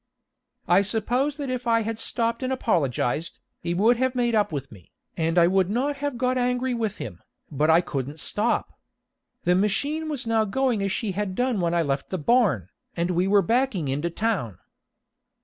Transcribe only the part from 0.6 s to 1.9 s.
I suppose that if I